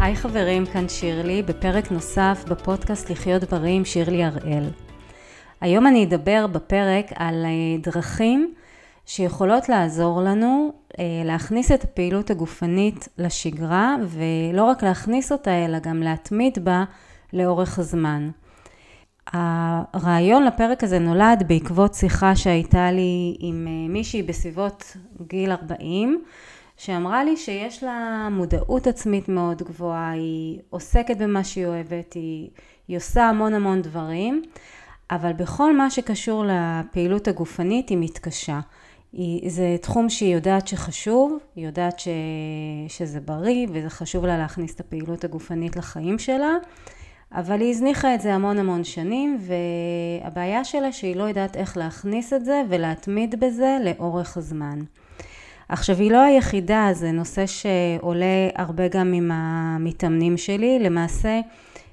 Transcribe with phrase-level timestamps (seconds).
[0.00, 4.64] היי חברים, כאן שירלי, בפרק נוסף בפודקאסט לחיות בריא עם שירלי הראל.
[5.60, 7.50] היום אני אדבר בפרק על אה,
[7.82, 8.54] דרכים
[9.06, 16.02] שיכולות לעזור לנו אה, להכניס את הפעילות הגופנית לשגרה, ולא רק להכניס אותה, אלא גם
[16.02, 16.84] להתמיד בה
[17.32, 18.30] לאורך הזמן.
[19.32, 26.22] הרעיון לפרק הזה נולד בעקבות שיחה שהייתה לי עם אה, מישהי בסביבות גיל 40,
[26.78, 32.50] שאמרה לי שיש לה מודעות עצמית מאוד גבוהה, היא עוסקת במה שהיא אוהבת, היא,
[32.88, 34.42] היא עושה המון המון דברים,
[35.10, 38.60] אבל בכל מה שקשור לפעילות הגופנית היא מתקשה.
[39.12, 42.08] היא, זה תחום שהיא יודעת שחשוב, היא יודעת ש,
[42.88, 46.56] שזה בריא וזה חשוב לה להכניס את הפעילות הגופנית לחיים שלה,
[47.32, 52.32] אבל היא הזניחה את זה המון המון שנים והבעיה שלה שהיא לא יודעת איך להכניס
[52.32, 54.78] את זה ולהתמיד בזה לאורך הזמן.
[55.68, 61.40] עכשיו היא לא היחידה, זה נושא שעולה הרבה גם עם המתאמנים שלי, למעשה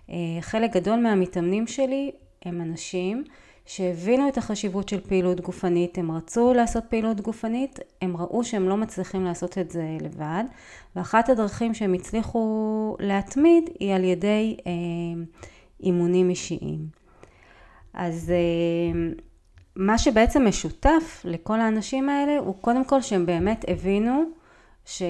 [0.09, 2.11] אה, חלק גדול מהמתאמנים שלי
[2.45, 3.23] הם אנשים
[3.65, 8.77] שהבינו את החשיבות של פעילות גופנית, הם רצו לעשות פעילות גופנית, הם ראו שהם לא
[8.77, 10.43] מצליחים לעשות את זה לבד,
[10.95, 14.71] ואחת הדרכים שהם הצליחו להתמיד היא על ידי אה,
[15.83, 16.87] אימונים אישיים.
[17.93, 19.13] אז אה,
[19.75, 24.23] מה שבעצם משותף לכל האנשים האלה הוא קודם כל שהם באמת הבינו
[24.85, 25.01] ש,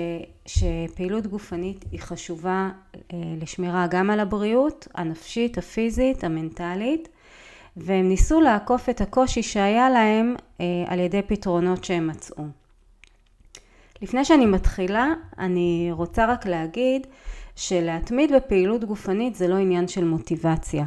[0.45, 7.09] שפעילות גופנית היא חשובה אה, לשמירה גם על הבריאות הנפשית, הפיזית, המנטלית,
[7.77, 12.43] והם ניסו לעקוף את הקושי שהיה להם אה, על ידי פתרונות שהם מצאו.
[14.01, 17.07] לפני שאני מתחילה, אני רוצה רק להגיד
[17.55, 20.85] שלהתמיד בפעילות גופנית זה לא עניין של מוטיבציה.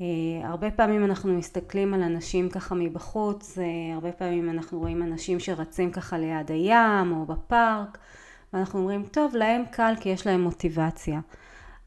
[0.00, 0.06] אה,
[0.44, 3.64] הרבה פעמים אנחנו מסתכלים על אנשים ככה מבחוץ, אה,
[3.94, 7.98] הרבה פעמים אנחנו רואים אנשים שרצים ככה ליד הים או בפארק,
[8.52, 11.20] ואנחנו אומרים, טוב, להם קל כי יש להם מוטיבציה.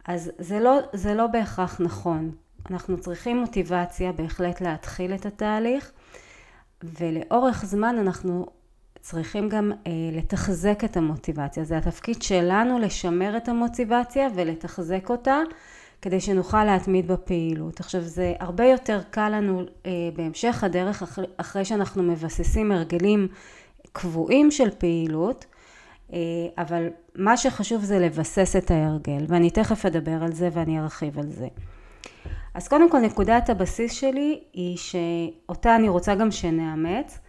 [0.06, 2.31] אז זה לא, זה לא בהכרח נכון.
[2.72, 5.91] אנחנו צריכים מוטיבציה בהחלט להתחיל את התהליך,
[6.84, 8.46] ולאורך זמן אנחנו
[9.00, 11.63] צריכים גם אה, לתחזק את המוטיבציה.
[11.63, 15.38] זה התפקיד שלנו לשמר את המוטיבציה ולתחזק אותה
[16.02, 17.80] כדי שנוכל להתמיד בפעילות.
[17.80, 23.28] עכשיו זה הרבה יותר קל לנו אה, בהמשך הדרך אחרי, אחרי שאנחנו מבססים הרגלים
[23.91, 25.46] קבועים של פעילות,
[26.13, 26.18] אה,
[26.58, 31.30] אבל מה שחשוב זה לבסס את ההרגל ואני תכף אדבר על זה ואני ארחיב על
[31.30, 31.47] זה.
[32.53, 37.19] אז קודם כל נקודת הבסיס שלי היא שאותה אני רוצה גם שנאמץ,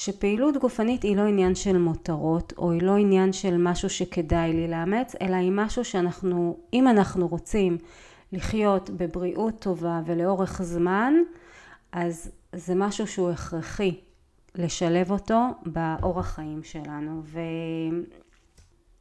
[0.00, 4.68] שפעילות גופנית היא לא עניין של מותרות או היא לא עניין של משהו שכדאי לי
[4.68, 7.78] לאמץ, אלא היא משהו שאנחנו, אם אנחנו רוצים
[8.32, 11.14] לחיות בבריאות טובה ולאורך זמן,
[11.92, 14.00] אז זה משהו שהוא הכרחי
[14.54, 17.22] לשלב אותו באורח חיים שלנו.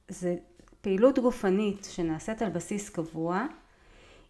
[0.10, 0.36] וזה
[0.82, 3.46] פעילות גופנית שנעשית על בסיס קבוע,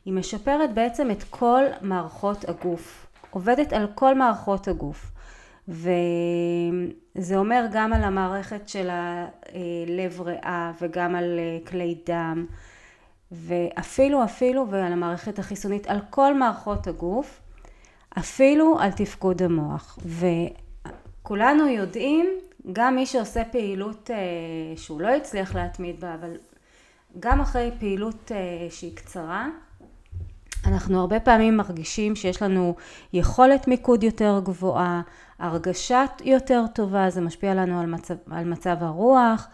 [0.05, 5.11] היא משפרת בעצם את כל מערכות הגוף, עובדת על כל מערכות הגוף.
[5.69, 12.45] וזה אומר גם על המערכת של הלב ריאה וגם על כלי דם
[13.31, 17.41] ואפילו אפילו ועל המערכת החיסונית, על כל מערכות הגוף,
[18.19, 19.99] אפילו על תפקוד המוח.
[20.05, 22.29] וכולנו יודעים,
[22.73, 24.17] גם מי שעושה פעילות אה,
[24.77, 26.37] שהוא לא הצליח להתמיד בה, אבל
[27.19, 29.47] גם אחרי פעילות אה, שהיא קצרה,
[30.65, 32.75] אנחנו הרבה פעמים מרגישים שיש לנו
[33.13, 35.01] יכולת מיקוד יותר גבוהה,
[35.39, 39.47] הרגשת יותר טובה, זה משפיע לנו על מצב, על מצב הרוח,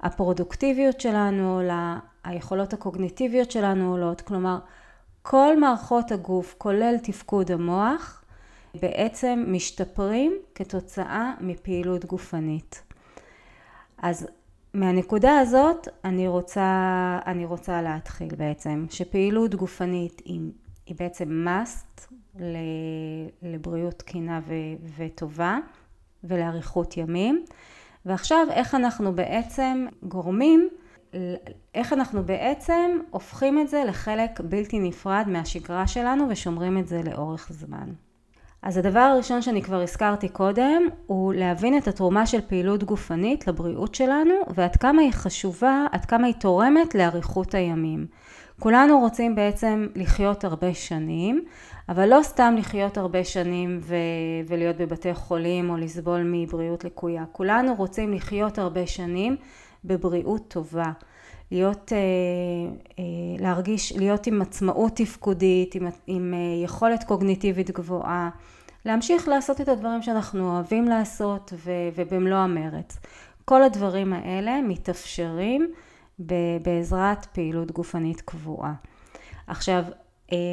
[0.00, 4.58] הפרודוקטיביות שלנו עולה, היכולות הקוגניטיביות שלנו עולות, כלומר
[5.22, 8.24] כל מערכות הגוף כולל תפקוד המוח
[8.74, 12.82] בעצם משתפרים כתוצאה מפעילות גופנית.
[14.02, 14.26] אז
[14.74, 20.40] מהנקודה הזאת אני רוצה, אני רוצה להתחיל בעצם, שפעילות גופנית היא,
[20.86, 22.14] היא בעצם must
[23.42, 24.54] לבריאות תקינה ו,
[24.96, 25.58] וטובה
[26.24, 27.44] ולאריכות ימים.
[28.06, 30.68] ועכשיו איך אנחנו בעצם גורמים,
[31.74, 37.52] איך אנחנו בעצם הופכים את זה לחלק בלתי נפרד מהשגרה שלנו ושומרים את זה לאורך
[37.52, 37.92] זמן.
[38.62, 43.94] אז הדבר הראשון שאני כבר הזכרתי קודם הוא להבין את התרומה של פעילות גופנית לבריאות
[43.94, 48.06] שלנו ועד כמה היא חשובה, עד כמה היא תורמת לאריכות הימים.
[48.58, 51.44] כולנו רוצים בעצם לחיות הרבה שנים,
[51.88, 53.94] אבל לא סתם לחיות הרבה שנים ו-
[54.46, 57.24] ולהיות בבתי חולים או לסבול מבריאות לקויה.
[57.32, 59.36] כולנו רוצים לחיות הרבה שנים
[59.84, 60.92] בבריאות טובה.
[61.50, 61.98] להיות, אה,
[62.98, 63.04] אה,
[63.38, 68.30] להרגיש, להיות עם עצמאות תפקודית, עם, עם אה, יכולת קוגניטיבית גבוהה,
[68.84, 72.98] להמשיך לעשות את הדברים שאנחנו אוהבים לעשות ו, ובמלוא המרץ.
[73.44, 75.70] כל הדברים האלה מתאפשרים
[76.62, 78.74] בעזרת פעילות גופנית קבועה.
[79.46, 79.84] עכשיו,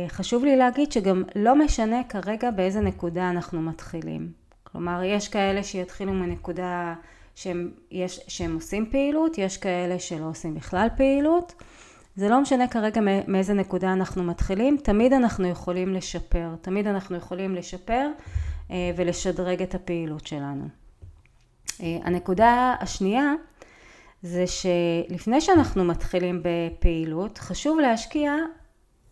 [0.08, 4.32] חשוב לי להגיד שגם לא משנה כרגע באיזה נקודה אנחנו מתחילים.
[4.64, 6.94] כלומר, יש כאלה שיתחילו מנקודה
[7.38, 11.54] שהם, יש, שהם עושים פעילות, יש כאלה שלא עושים בכלל פעילות.
[12.16, 17.56] זה לא משנה כרגע מאיזה נקודה אנחנו מתחילים, תמיד אנחנו יכולים לשפר, תמיד אנחנו יכולים
[17.56, 18.10] לשפר
[18.72, 20.68] אה, ולשדרג את הפעילות שלנו.
[21.84, 23.34] אה, הנקודה השנייה
[24.22, 28.34] זה שלפני שאנחנו מתחילים בפעילות, חשוב להשקיע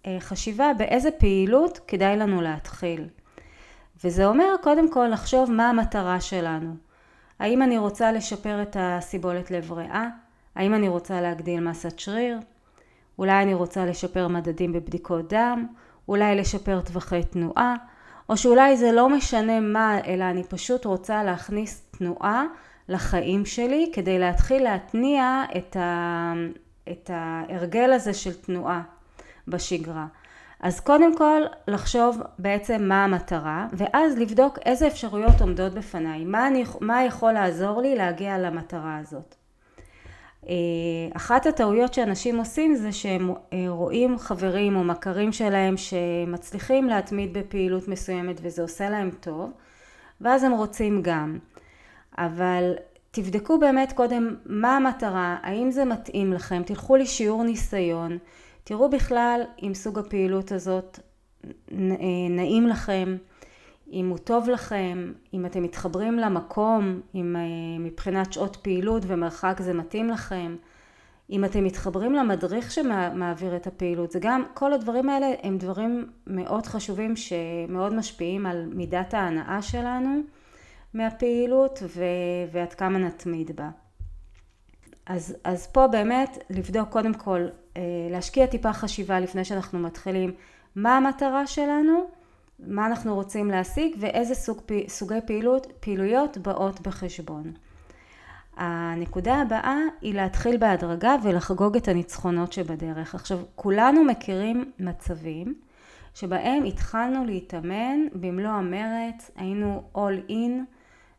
[0.06, 3.08] אה, חשיבה באיזה פעילות כדאי לנו להתחיל.
[4.04, 6.85] וזה אומר קודם כל לחשוב מה המטרה שלנו.
[7.40, 10.08] האם אני רוצה לשפר את הסיבולת לב ריאה?
[10.56, 12.40] האם אני רוצה להגדיל מסת שריר?
[13.20, 15.68] אולי אני רוצה לשפר מדדים בבדיקות דם?
[16.08, 17.76] אולי לשפר טווחי תנועה?
[18.30, 22.44] או שאולי זה לא משנה מה, אלא אני פשוט רוצה להכניס תנועה
[22.90, 26.34] לחיים שלי כדי להתחיל להתניע את, ה,
[26.92, 28.82] את ההרגל הזה של תנועה
[29.48, 30.06] בשגרה.
[30.60, 36.64] אז קודם כל לחשוב בעצם מה המטרה ואז לבדוק איזה אפשרויות עומדות בפניי, מה, אני,
[36.82, 39.36] מה יכול לעזור לי להגיע למטרה הזאת.
[40.50, 40.54] אה,
[41.16, 47.88] אחת הטעויות שאנשים עושים זה שהם אה, רואים חברים או מכרים שלהם שמצליחים להתמיד בפעילות
[47.88, 49.52] מסוימת וזה עושה להם טוב
[50.22, 51.38] ואז הם רוצים גם.
[52.18, 52.74] אבל
[53.12, 58.18] תבדקו באמת קודם מה המטרה, האם זה מתאים לכם, תלכו לשיעור ניסיון,
[58.68, 61.00] תראו בכלל אם סוג הפעילות הזאת
[61.72, 61.78] אה,
[62.30, 63.18] נעים לכם,
[63.92, 67.42] אם הוא טוב לכם, אם אתם מתחברים למקום, אם אה,
[67.80, 70.56] מבחינת שעות פעילות ומרחק זה מתאים לכם,
[71.30, 76.66] אם אתם מתחברים למדריך שמעביר את הפעילות, זה גם, כל הדברים האלה הם דברים מאוד
[76.66, 80.22] חשובים שמאוד משפיעים על מידת ההנאה שלנו
[80.94, 82.04] מהפעילות ו,
[82.52, 83.70] ועד כמה נתמיד בה.
[85.06, 87.48] אז, אז פה באמת לבדוק קודם כל,
[88.10, 90.32] להשקיע טיפה חשיבה לפני שאנחנו מתחילים
[90.76, 92.10] מה המטרה שלנו,
[92.60, 97.52] מה אנחנו רוצים להשיג ואיזה סוג, סוגי פעילות, פעילויות באות בחשבון.
[98.58, 103.16] הנקודה הבאה היא להתחיל בהדרגה ולחגוג את הניצחונות שבדרך.
[103.16, 105.56] עכשיו, כולנו מכירים מצבים
[106.14, 110.52] שבהם התחלנו להתאמן במלוא המרץ, היינו all in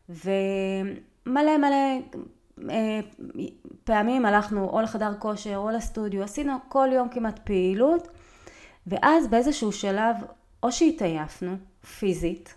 [0.09, 1.99] ומלא מלא אה,
[3.83, 8.07] פעמים הלכנו או לחדר כושר או לסטודיו, עשינו כל יום כמעט פעילות
[8.87, 10.15] ואז באיזשהו שלב
[10.63, 11.55] או שהתעייפנו
[11.99, 12.55] פיזית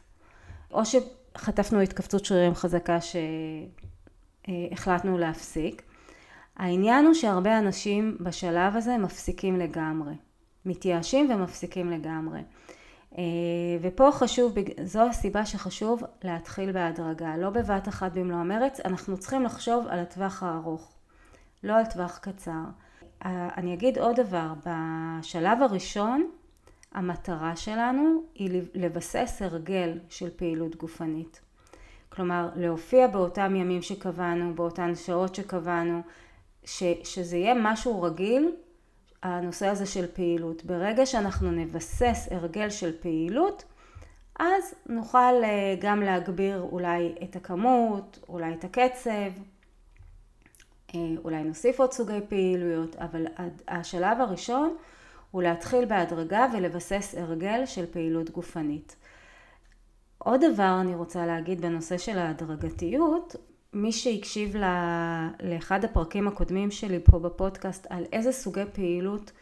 [0.73, 2.99] או שחטפנו התכווצות שרירים חזקה
[4.49, 5.83] שהחלטנו להפסיק.
[6.57, 10.15] העניין הוא שהרבה אנשים בשלב הזה מפסיקים לגמרי,
[10.65, 12.41] מתייאשים ומפסיקים לגמרי.
[13.21, 13.25] אה,
[13.81, 19.87] ופה חשוב, זו הסיבה שחשוב להתחיל בהדרגה, לא בבת אחת במלוא המרץ, אנחנו צריכים לחשוב
[19.89, 20.93] על הטווח הארוך,
[21.63, 22.63] לא על טווח קצר.
[23.25, 26.31] אה, אני אגיד עוד דבר, בשלב הראשון
[26.93, 31.41] המטרה שלנו היא לבסס הרגל של פעילות גופנית.
[32.09, 36.01] כלומר, להופיע באותם ימים שקבענו, באותן שעות שקבענו,
[36.65, 38.53] ש, שזה יהיה משהו רגיל
[39.23, 40.65] הנושא הזה של פעילות.
[40.65, 43.65] ברגע שאנחנו נבסס הרגל של פעילות,
[44.39, 49.31] אז נוכל אה, גם להגביר אולי את הכמות, אולי את הקצב,
[50.95, 53.27] אה, אולי נוסיף עוד סוגי פעילויות, אבל
[53.69, 54.77] השלב הראשון
[55.31, 58.97] הוא להתחיל בהדרגה ולבסס הרגל של פעילות גופנית.
[60.19, 63.37] עוד דבר אני רוצה להגיד בנושא של ההדרגתיות,
[63.73, 64.57] מי שהקשיב
[65.43, 69.33] לאחד הפרקים הקודמים שלי פה בפודקאסט על איזה סוגי פעילות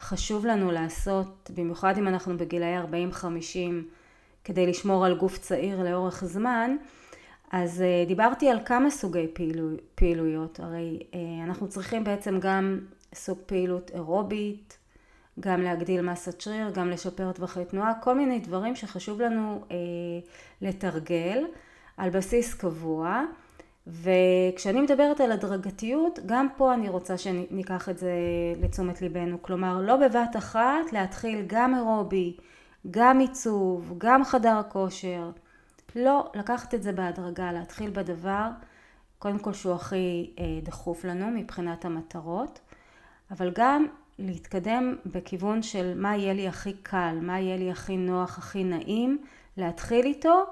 [0.00, 3.24] חשוב לנו לעשות, במיוחד אם אנחנו בגילאי 40-50
[4.44, 6.76] כדי לשמור על גוף צעיר לאורך זמן,
[7.52, 12.78] אז אה, דיברתי על כמה סוגי פעילו, פעילויות, הרי אה, אנחנו צריכים בעצם גם
[13.14, 14.78] סוג פעילות אירובית,
[15.40, 19.76] גם להגדיל מסת שריר, גם לשפר טווחי תנועה, כל מיני דברים שחשוב לנו אה,
[20.60, 21.44] לתרגל
[21.96, 23.24] על בסיס קבוע.
[23.86, 28.12] וכשאני מדברת על הדרגתיות, גם פה אני רוצה שניקח את זה
[28.60, 29.42] לתשומת ליבנו.
[29.42, 32.36] כלומר, לא בבת אחת להתחיל גם אירובי,
[32.90, 35.30] גם עיצוב, גם חדר כושר.
[35.96, 38.48] לא, לקחת את זה בהדרגה, להתחיל בדבר,
[39.18, 42.60] קודם כל שהוא הכי אה, דחוף לנו מבחינת המטרות,
[43.30, 43.86] אבל גם
[44.18, 49.18] להתקדם בכיוון של מה יהיה לי הכי קל, מה יהיה לי הכי נוח, הכי נעים,
[49.56, 50.44] להתחיל איתו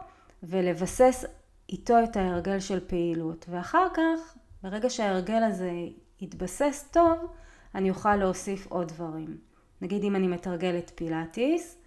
[0.42, 1.24] ולבסס
[1.69, 3.47] איתו את ההרגל של פעילות.
[3.49, 5.73] ואחר כך, ברגע שההרגל הזה
[6.21, 7.33] יתבסס טוב,
[7.75, 9.38] אני אוכל להוסיף עוד דברים.
[9.81, 11.78] נגיד אם אני מתרגלת פילאטיס,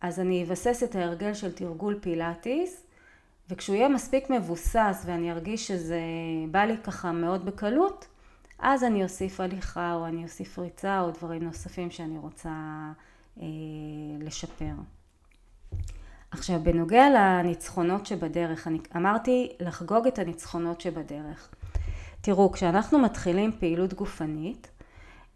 [0.00, 2.86] אז אני אבסס את ההרגל של תרגול פילאטיס,
[3.48, 6.00] וכשהוא יהיה מספיק מבוסס ואני ארגיש שזה
[6.50, 8.06] בא לי ככה מאוד בקלות,
[8.58, 12.50] אז אני אוסיף הליכה או אני אוסיף ריצה או דברים נוספים שאני רוצה
[13.40, 13.46] אה,
[14.20, 14.74] לשפר.
[16.40, 21.48] עכשיו בנוגע לניצחונות שבדרך, אני אמרתי לחגוג את הניצחונות שבדרך.
[22.20, 24.70] תראו, כשאנחנו מתחילים פעילות גופנית,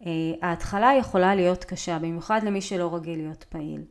[0.05, 3.81] אה, ההתחלה יכולה להיות קשה, במיוחד למי שלא רגיל להיות פעיל.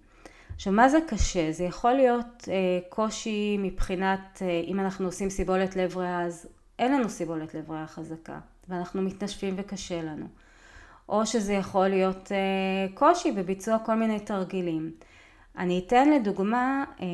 [0.54, 1.52] עכשיו מה זה קשה?
[1.52, 2.54] זה יכול להיות אה,
[2.88, 6.46] קושי מבחינת אה, אם אנחנו עושים סיבולת לב ריאה אז
[6.78, 10.26] אין לנו סיבולת לב ריאה חזקה ואנחנו מתנשפים וקשה לנו.
[11.08, 12.32] או שזה יכול להיות
[12.94, 14.92] קושי בביצוע כל מיני תרגילים.
[15.58, 17.06] אני אתן לדוגמה אה,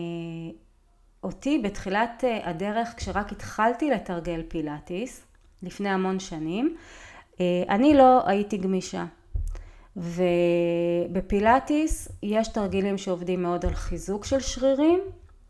[1.22, 5.26] אותי בתחילת אה, הדרך כשרק התחלתי לתרגל פילאטיס
[5.62, 6.76] לפני המון שנים
[7.40, 9.04] אה, אני לא הייתי גמישה
[11.10, 15.00] ובפילאטיס יש תרגילים שעובדים מאוד על חיזוק של שרירים,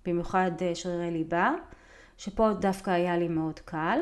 [0.07, 1.53] במיוחד שרירי ליבה,
[2.19, 3.99] שפה דווקא היה לי מאוד קל,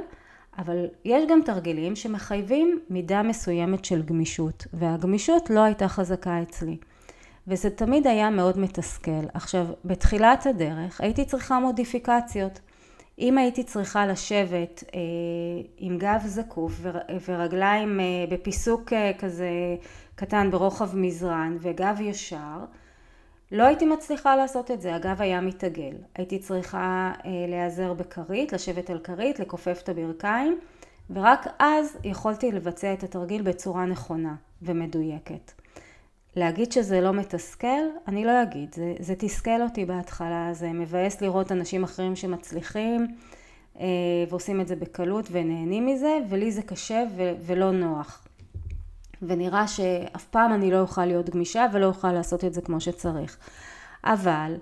[0.58, 6.76] אבל יש גם תרגילים שמחייבים מידה מסוימת של גמישות, והגמישות לא הייתה חזקה אצלי.
[7.48, 9.24] וזה תמיד היה מאוד מתסכל.
[9.34, 12.60] עכשיו, בתחילת הדרך הייתי צריכה מודיפיקציות.
[13.18, 15.00] אם הייתי צריכה לשבת אה,
[15.78, 16.80] עם גב זקוף
[17.24, 19.50] ורגליים אה, בפיסוק אה, כזה
[20.14, 22.64] קטן ברוחב מזרן וגב ישר,
[23.52, 25.94] לא הייתי מצליחה לעשות את זה, הגב היה מתעגל.
[26.14, 30.58] הייתי צריכה אה, להיעזר בכרית, לשבת על כרית, לכופף את הברכיים,
[31.10, 35.52] ורק אז יכולתי לבצע את התרגיל בצורה נכונה ומדויקת.
[36.36, 41.52] להגיד שזה לא מתסכל, אני לא אגיד, זה, זה תסכל אותי בהתחלה, זה מבאס לראות
[41.52, 43.06] אנשים אחרים שמצליחים
[43.80, 43.86] אה,
[44.28, 48.24] ועושים את זה בקלות ונהנים מזה, ולי זה קשה ו, ולא נוח.
[49.22, 53.38] ונראה שאף פעם אני לא אוכל להיות גמישה ולא אוכל לעשות את זה כמו שצריך.
[54.04, 54.54] אבל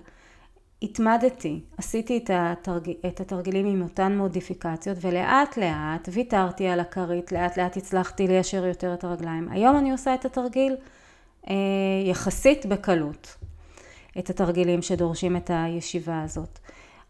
[0.81, 2.91] התמדתי, עשיתי את, התרג...
[3.07, 8.93] את התרגילים עם אותן מודיפיקציות ולאט לאט ויתרתי על הכרית, לאט לאט הצלחתי ליישר יותר
[8.93, 9.49] את הרגליים.
[9.49, 10.75] היום אני עושה את התרגיל
[12.05, 13.35] יחסית בקלות,
[14.19, 16.59] את התרגילים שדורשים את הישיבה הזאת.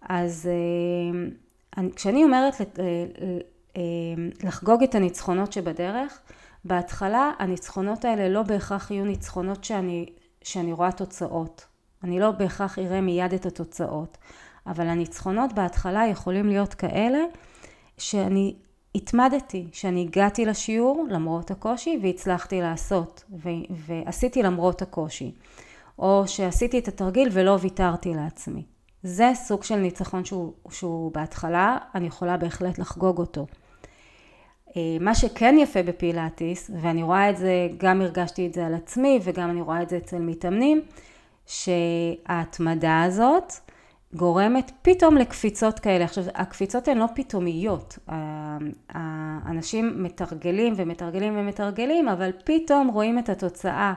[0.02, 1.20] אז אה,
[1.78, 3.82] אני, כשאני אומרת אה,
[4.44, 6.20] לחגוג את הניצחונות שבדרך,
[6.66, 10.06] בהתחלה הניצחונות האלה לא בהכרח יהיו ניצחונות שאני,
[10.42, 11.66] שאני רואה תוצאות.
[12.04, 14.18] אני לא בהכרח אראה מיד את התוצאות.
[14.68, 17.20] אבל הניצחונות בהתחלה יכולים להיות כאלה
[17.98, 18.56] שאני
[18.96, 25.32] התמדתי, שאני הגעתי לשיעור למרות הקושי והצלחתי לעשות ו- ועשיתי למרות הקושי.
[26.00, 28.64] או שעשיתי את התרגיל ולא ויתרתי לעצמי.
[29.04, 33.46] זה סוג של ניצחון שהוא, שהוא בהתחלה, אני יכולה בהחלט לחגוג אותו.
[34.78, 39.20] אה, מה שכן יפה בפילאטיס, ואני רואה את זה, גם הרגשתי את זה על עצמי
[39.24, 40.82] וגם אני רואה את זה אצל מתאמנים,
[41.46, 43.54] שההתמדה הזאת
[44.14, 46.06] גורמת פתאום לקפיצות כאלה.
[46.06, 48.00] עכשיו, הקפיצות הן לא פתאומיות.
[48.90, 53.94] האנשים מתרגלים ומתרגלים ומתרגלים, אבל פתאום רואים את התוצאה.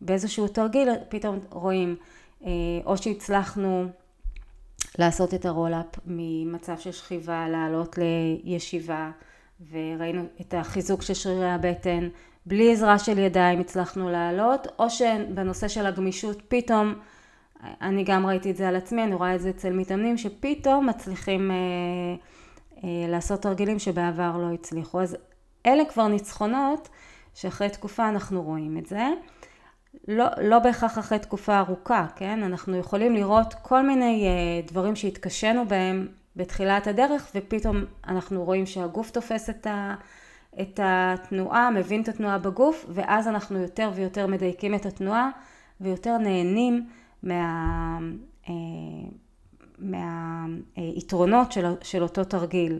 [0.00, 1.96] באיזשהו תרגיל פתאום רואים
[2.44, 2.50] אה,
[2.84, 3.86] או שהצלחנו
[4.98, 9.10] לעשות את הרולאפ ממצב של שכיבה לעלות לישיבה
[9.70, 12.08] וראינו את החיזוק של שרירי הבטן,
[12.46, 16.94] בלי עזרה של ידיים הצלחנו לעלות, או שבנושא של הגמישות פתאום,
[17.82, 21.50] אני גם ראיתי את זה על עצמי, אני רואה את זה אצל מתאמנים, שפתאום מצליחים
[21.50, 21.56] אה,
[22.84, 25.00] אה, לעשות תרגילים שבעבר לא הצליחו.
[25.00, 25.16] אז
[25.66, 26.88] אלה כבר ניצחונות
[27.34, 29.08] שאחרי תקופה אנחנו רואים את זה.
[30.08, 32.42] לא, לא בהכרח אחרי תקופה ארוכה, כן?
[32.42, 37.76] אנחנו יכולים לראות כל מיני אה, דברים שהתקשינו בהם בתחילת הדרך ופתאום
[38.08, 39.94] אנחנו רואים שהגוף תופס את, ה,
[40.60, 45.30] את התנועה, מבין את התנועה בגוף ואז אנחנו יותר ויותר מדייקים את התנועה
[45.80, 46.86] ויותר נהנים
[47.26, 47.98] מה,
[48.48, 48.54] אה,
[49.78, 52.78] מהיתרונות של, של אותו תרגיל.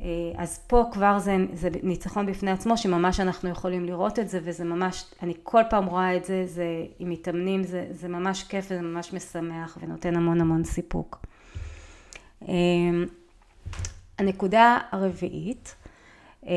[0.00, 0.06] אה,
[0.36, 4.64] אז פה כבר זה, זה ניצחון בפני עצמו שממש אנחנו יכולים לראות את זה וזה
[4.64, 6.66] ממש, אני כל פעם רואה את זה, זה
[6.98, 11.26] עם מתאמנים, זה, זה ממש כיף וזה ממש משמח ונותן המון המון סיפוק.
[14.18, 15.74] הנקודה הרביעית,
[16.46, 16.52] אה,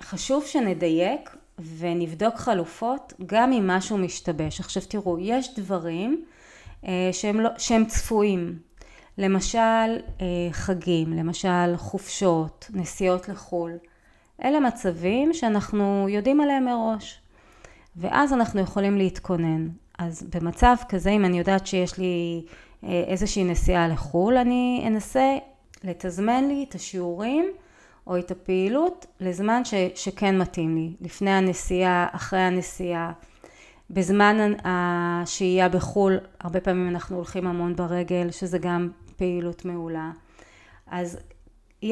[0.00, 1.35] שחשוב שנדייק
[1.78, 4.60] ונבדוק חלופות גם אם משהו משתבש.
[4.60, 6.24] עכשיו תראו, יש דברים
[6.84, 8.58] אה, שהם, לא, שהם צפויים.
[9.18, 9.58] למשל
[10.20, 13.72] אה, חגים, למשל חופשות, נסיעות לחו"ל.
[14.44, 17.20] אלה מצבים שאנחנו יודעים עליהם מראש.
[17.96, 19.68] ואז אנחנו יכולים להתכונן.
[19.98, 22.44] אז במצב כזה, אם אני יודעת שיש לי
[22.84, 25.36] אה, איזושהי נסיעה לחו"ל, אני אנסה
[25.84, 27.46] לתזמן לי את השיעורים
[28.06, 33.12] או את הפעילות לזמן ש, שכן מתאים לי, לפני הנסיעה, אחרי הנסיעה.
[33.90, 40.10] בזמן השהייה בחו"ל, הרבה פעמים אנחנו הולכים המון ברגל, שזה גם פעילות מעולה.
[40.86, 41.18] אז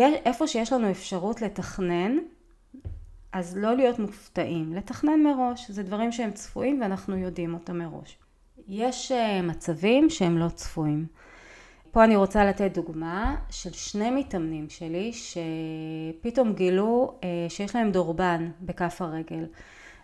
[0.00, 2.16] איפה שיש לנו אפשרות לתכנן,
[3.32, 8.18] אז לא להיות מופתעים, לתכנן מראש, זה דברים שהם צפויים ואנחנו יודעים אותם מראש.
[8.68, 11.06] יש אה, מצבים שהם לא צפויים.
[11.94, 18.50] פה אני רוצה לתת דוגמה של שני מתאמנים שלי שפתאום גילו אה, שיש להם דורבן
[18.60, 19.44] בכף הרגל.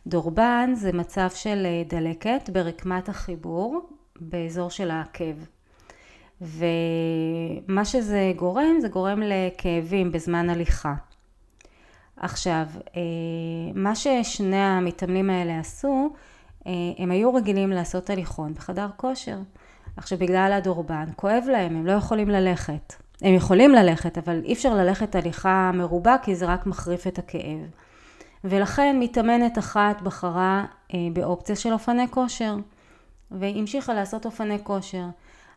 [0.07, 3.89] דורבן זה מצב של אה, דלקת ברקמת החיבור
[4.21, 5.35] באזור של העקב.
[6.41, 10.95] ומה שזה גורם, זה גורם לכאבים בזמן הליכה.
[12.17, 12.67] עכשיו,
[12.97, 13.03] אה,
[13.75, 16.11] מה ששני המתאמנים האלה עשו,
[16.99, 19.37] הם היו רגילים לעשות הליכון בחדר כושר.
[20.01, 22.95] עכשיו, בגלל הדורבן, כואב להם, הם לא יכולים ללכת.
[23.23, 27.71] הם יכולים ללכת, אבל אי אפשר ללכת הליכה מרובה, כי זה רק מחריף את הכאב.
[28.45, 30.65] ולכן מתאמנת אחת בחרה
[30.95, 32.57] אה, באופציה של אופני כושר,
[33.31, 35.05] והמשיכה לעשות אופני כושר.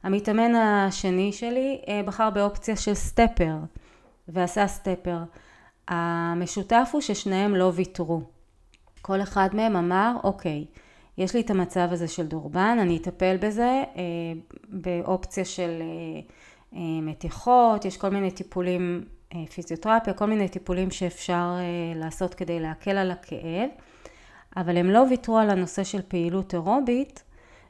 [0.04, 3.56] המתאמן השני שלי בחר באופציה של סטפר,
[4.28, 5.18] ועשה סטפר.
[5.88, 8.22] המשותף הוא ששניהם לא ויתרו.
[9.02, 10.66] כל אחד מהם אמר, אוקיי,
[11.17, 14.01] יש לי את המצב הזה של דורבן, אני אטפל בזה אה,
[14.70, 16.22] באופציה של אה,
[16.75, 19.05] אה, מתיחות, יש כל מיני טיפולים,
[19.36, 23.70] אה, פיזיותרפיה, כל מיני טיפולים שאפשר אה, לעשות כדי להקל על הכאב,
[24.58, 27.24] אבל הם לא ויתרו על הנושא של פעילות אירובית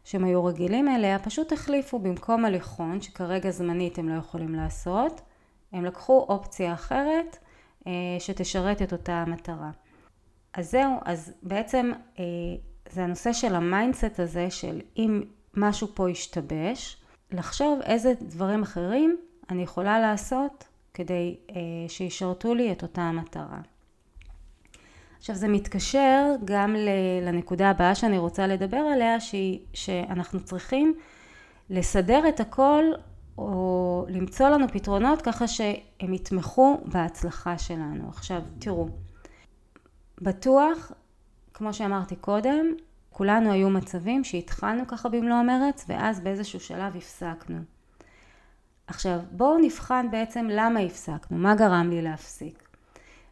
[0.04, 5.22] שהם היו רגילים אליה, פשוט החליפו במקום הליכון, שכרגע זמנית הם לא יכולים לעשות,
[5.74, 7.38] הם לקחו אופציה אחרת
[7.88, 9.72] אה, שתשרת את אותה המטרה.
[10.54, 12.24] אז זהו, אז בעצם אה,
[12.94, 15.22] זה הנושא של ה mindset הזה של אם
[15.54, 16.98] משהו פה ישתבש,
[17.32, 19.18] לחשוב איזה דברים אחרים
[19.50, 21.56] אני יכולה לעשות כדי אה,
[21.88, 23.62] שישרתו לי את אותה המטרה.
[25.18, 26.76] עכשיו זה מתקשר גם
[27.22, 30.94] לנקודה הבאה שאני רוצה לדבר עליה, שהיא, שאנחנו צריכים
[31.70, 32.84] לסדר את הכל
[33.38, 38.10] או למצוא לנו פתרונות ככה שהם יתמכו בהצלחה שלנו.
[38.10, 38.88] עכשיו תראו,
[40.22, 40.92] בטוח,
[41.54, 42.66] כמו שאמרתי קודם,
[43.10, 47.60] כולנו היו מצבים שהתחלנו ככה במלוא המרץ ואז באיזשהו שלב הפסקנו.
[48.88, 52.64] עכשיו בואו נבחן בעצם למה הפסקנו, מה גרם לי להפסיק.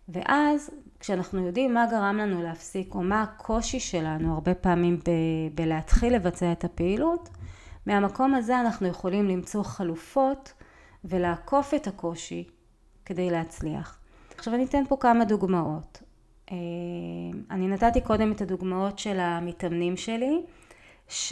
[0.10, 6.16] ואז כשאנחנו יודעים מה גרם לנו להפסיק או מה הקושי שלנו הרבה פעמים ב- בלהתחיל
[6.16, 7.30] לבצע את הפעילות,
[7.86, 10.54] מהמקום הזה אנחנו יכולים למצוא חלופות
[11.06, 12.48] ולעקוף את הקושי
[13.06, 14.00] כדי להצליח.
[14.38, 16.01] עכשיו אני אתן פה כמה דוגמאות.
[16.52, 16.56] אה,
[17.52, 20.42] אני נתתי קודם את הדוגמאות של המתאמנים שלי,
[21.10, 21.30] שזוג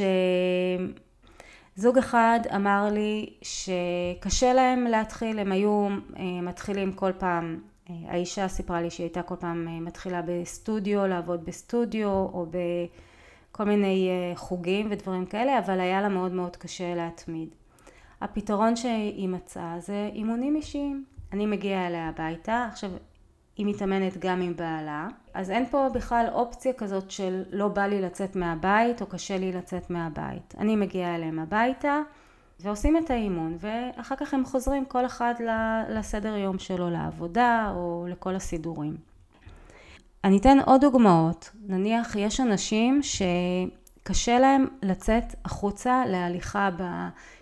[1.98, 8.82] אחד אמר לי שקשה להם להתחיל, הם היו אה, מתחילים כל פעם, אה, האישה סיפרה
[8.82, 12.58] לי שהיא הייתה כל פעם מתחילה בסטודיו, לעבוד בסטודיו או ב...
[13.52, 17.50] כל מיני חוגים ודברים כאלה, אבל היה לה מאוד מאוד קשה להתמיד.
[18.22, 21.06] הפתרון שהיא מצאה זה אימונים אישיים.
[21.34, 22.91] אני מגיעה אליה הביתה, עכשיו
[23.60, 28.02] היא מתאמנת גם עם בעלה, אז אין פה בכלל אופציה כזאת של לא בא לי
[28.02, 30.56] לצאת מהבית או קשה לי לצאת מהבית.
[30.58, 32.02] אני מגיעה אליהם הביתה
[32.60, 35.34] ועושים את האימון ואחר כך הם חוזרים כל אחד
[35.89, 38.98] לסדר יום שלו לעבודה או לכל הסידורים.
[40.24, 41.50] אני אתן עוד דוגמאות.
[41.67, 46.84] נניח יש אנשים שקשה להם לצאת החוצה להליכה, ב...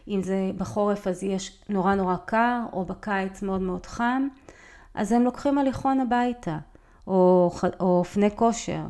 [0.08, 4.28] אם זה בחורף אז יש נורא נורא קר, או בקיץ מאוד מאוד חם,
[4.98, 6.58] אז הם לוקחים הליכון הביתה,
[7.08, 8.82] או, או אופני כושר.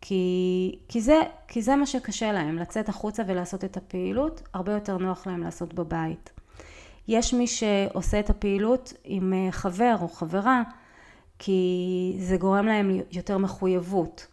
[0.00, 4.98] כי, כי, זה, כי זה מה שקשה להם, לצאת החוצה ולעשות את הפעילות, הרבה יותר
[4.98, 6.32] נוח להם לעשות בבית.
[7.08, 10.62] יש מי שעושה את הפעילות עם אה, חבר או חברה,
[11.38, 14.26] כי זה גורם להם יותר מחויבות.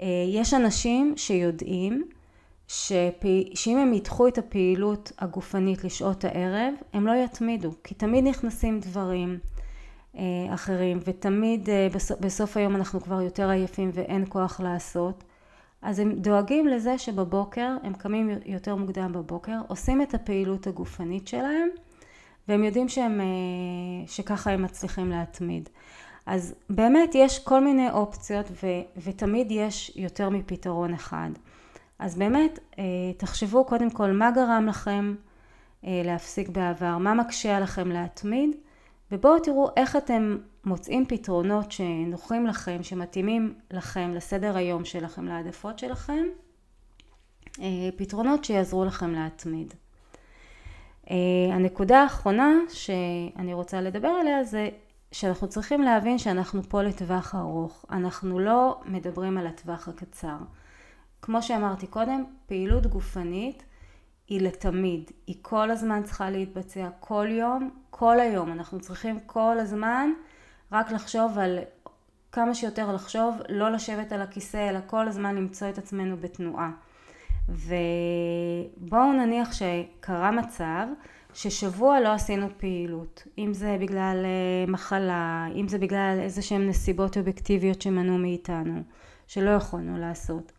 [0.00, 2.04] אה, יש אנשים שיודעים
[2.68, 9.38] שאם הם ידחו את הפעילות הגופנית לשעות הערב, הם לא יתמידו, כי תמיד נכנסים דברים
[10.54, 11.88] אחרים, ותמיד אה,
[12.20, 15.24] בסוף היום אנחנו כבר יותר עייפים ואין כוח לעשות.
[15.82, 21.68] אז הם דואגים לזה שבבוקר, הם קמים יותר מוקדם בבוקר, עושים את הפעילות הגופנית שלהם,
[22.48, 23.20] והם יודעים שהם,
[24.06, 25.68] שככה הם מצליחים להתמיד.
[26.26, 31.30] אז באמת יש כל מיני אופציות ו, ותמיד יש יותר מפתרון אחד.
[31.98, 32.84] אז באמת אה,
[33.16, 35.14] תחשבו קודם כל מה גרם לכם
[35.84, 38.50] אה, להפסיק בעבר, מה מקשה עליכם להתמיד
[39.12, 46.24] ובואו תראו איך אתם מוצאים פתרונות שנוחים לכם, שמתאימים לכם, לסדר היום שלכם, להעדפות שלכם,
[47.60, 49.74] אה, פתרונות שיעזרו לכם להתמיד.
[51.52, 54.68] הנקודה האחרונה שאני רוצה לדבר עליה זה
[55.12, 60.36] שאנחנו צריכים להבין שאנחנו פה לטווח ארוך, אנחנו לא מדברים על הטווח הקצר.
[61.22, 63.62] כמו שאמרתי קודם, פעילות גופנית
[64.28, 67.70] היא לתמיד, היא כל הזמן צריכה להתבצע, כל יום,
[68.00, 70.10] כל היום, אנחנו צריכים כל הזמן
[70.72, 71.58] רק לחשוב על
[72.32, 76.70] כמה שיותר לחשוב, לא לשבת על הכיסא, אלא כל הזמן למצוא את עצמנו בתנועה.
[77.48, 80.86] ובואו נניח שקרה מצב
[81.34, 87.16] ששבוע לא עשינו פעילות, אם זה בגלל אה, מחלה, אם זה בגלל איזה שהן נסיבות
[87.16, 88.82] אובייקטיביות שמנעו מאיתנו,
[89.26, 90.52] שלא יכולנו לעשות.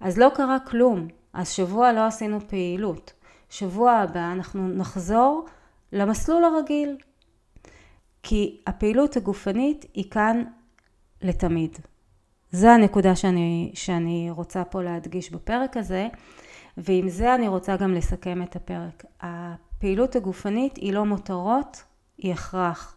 [0.00, 3.12] אז לא קרה כלום, אז שבוע לא עשינו פעילות.
[3.50, 5.46] שבוע הבא אנחנו נחזור
[5.94, 6.96] למסלול הרגיל.
[8.22, 10.44] כי הפעילות הגופנית היא כאן
[11.22, 11.78] לתמיד.
[12.52, 16.08] זו הנקודה שאני, שאני רוצה פה להדגיש בפרק הזה,
[16.76, 19.04] ועם זה אני רוצה גם לסכם את הפרק.
[19.20, 21.82] הפעילות הגופנית היא לא מותרות,
[22.18, 22.96] היא הכרח.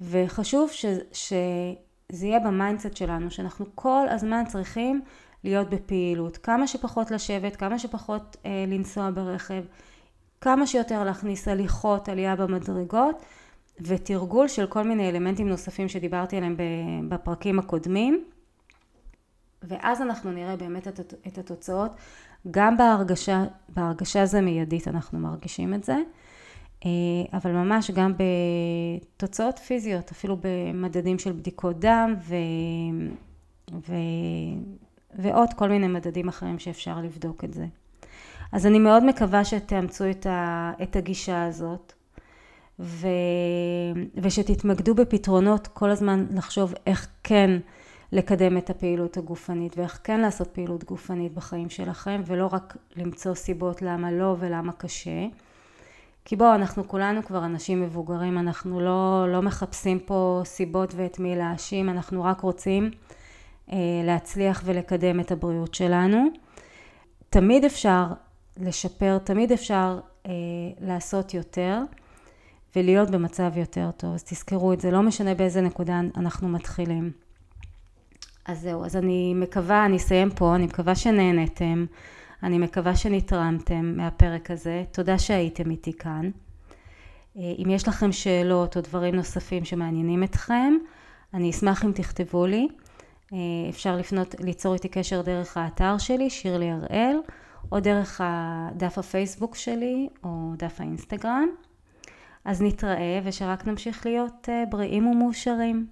[0.00, 5.02] וחשוב ש, שזה יהיה ב mindset שלנו, שאנחנו כל הזמן צריכים
[5.44, 6.36] להיות בפעילות.
[6.36, 9.62] כמה שפחות לשבת, כמה שפחות אה, לנסוע ברכב,
[10.40, 13.22] כמה שיותר להכניס הליכות, עלייה במדרגות,
[13.80, 16.56] ותרגול של כל מיני אלמנטים נוספים שדיברתי עליהם
[17.08, 18.24] בפרקים הקודמים.
[19.62, 20.88] ואז אנחנו נראה באמת
[21.26, 21.90] את התוצאות.
[22.50, 25.96] גם בהרגשה, בהרגשה זה מיידית אנחנו מרגישים את זה,
[26.84, 26.90] אה,
[27.32, 28.12] אבל ממש גם
[29.08, 32.34] בתוצאות פיזיות, אפילו במדדים של בדיקות דם ו...
[33.88, 33.94] ו...
[35.14, 37.66] ועוד כל מיני מדדים אחרים שאפשר לבדוק את זה.
[38.52, 40.72] אז אני מאוד מקווה שתאמצו את, ה...
[40.82, 41.92] את הגישה הזאת.
[42.80, 43.06] ו...
[44.14, 47.50] ושתתמקדו בפתרונות כל הזמן לחשוב איך כן
[48.12, 53.82] לקדם את הפעילות הגופנית ואיך כן לעשות פעילות גופנית בחיים שלכם ולא רק למצוא סיבות
[53.82, 55.26] למה לא ולמה קשה.
[56.24, 61.36] כי בואו, אנחנו כולנו כבר אנשים מבוגרים, אנחנו לא, לא מחפשים פה סיבות ואת מי
[61.36, 62.90] להאשים, אנחנו רק רוצים
[63.72, 66.24] אה, להצליח ולקדם את הבריאות שלנו.
[67.30, 68.04] תמיד אפשר
[68.58, 70.32] לשפר, תמיד אפשר אה,
[70.80, 71.78] לעשות יותר.
[72.76, 74.14] ולהיות במצב יותר טוב.
[74.14, 77.10] אז תזכרו את זה, לא משנה באיזה נקודה אנחנו מתחילים.
[78.46, 81.86] אז זהו, אז אני מקווה, אני אסיים פה, אני מקווה שנהנתם,
[82.42, 86.30] אני מקווה שנתרמתם מהפרק הזה, תודה שהייתם איתי כאן.
[87.36, 90.74] אה, אם יש לכם שאלות או דברים נוספים שמעניינים אתכם,
[91.34, 92.68] אני אשמח אם תכתבו לי.
[93.32, 97.16] אה, אפשר לפנות, ליצור איתי קשר דרך האתר שלי, שירלי הראל,
[97.72, 98.20] או דרך
[98.76, 101.48] דף הפייסבוק שלי, או דף האינסטגרם.
[102.44, 105.86] אז נתראה ושרק נמשיך להיות אה, בריאים ומאושרים.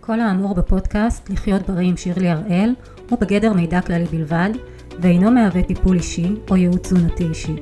[0.00, 2.74] כל האמור בפודקאסט לחיות בריא עם שירלי הראל
[3.10, 4.50] הוא בגדר מידע כללי בלבד
[5.00, 7.54] ואינו מהווה טיפול אישי או ייעוץ תזונתי אישי.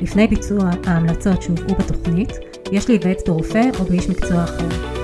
[0.00, 2.30] לפני ביצוע ההמלצות שהובאו בתוכנית,
[2.72, 4.95] יש להיוועץ ברופא או באיש מקצוע אחר.